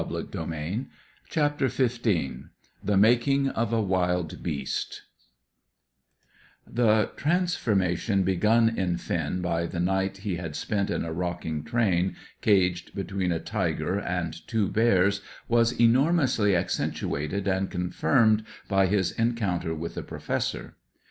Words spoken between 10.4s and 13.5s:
spent in a rocking train, caged between a